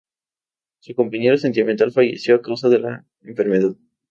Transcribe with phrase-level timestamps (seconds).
[0.79, 3.75] Su compañero sentimental falleció a causa de la enfermedad.